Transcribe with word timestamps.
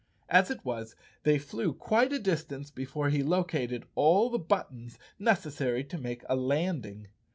As 0.29 0.49
it 0.49 0.65
was 0.65 0.95
they 1.21 1.37
flew 1.37 1.73
quite 1.73 2.11
a 2.11 2.19
dis¬ 2.19 2.47
tance 2.47 2.71
before 2.71 3.09
he 3.11 3.21
located 3.21 3.85
all 3.93 4.31
the 4.31 4.39
buttons 4.39 4.97
necessary 5.19 5.83
to 5.83 5.99
make 6.01 6.23
a 6.27 6.35
landing. 6.35 7.05